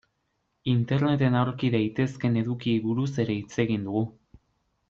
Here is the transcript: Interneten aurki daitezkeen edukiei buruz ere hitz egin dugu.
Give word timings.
Interneten 0.71 1.37
aurki 1.41 1.69
daitezkeen 1.77 2.39
edukiei 2.43 2.79
buruz 2.87 3.09
ere 3.25 3.37
hitz 3.43 3.55
egin 3.69 3.89
dugu. 3.91 4.07